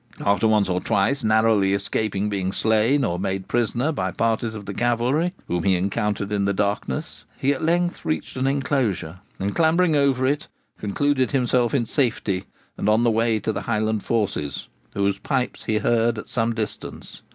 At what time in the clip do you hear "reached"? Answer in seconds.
8.03-8.35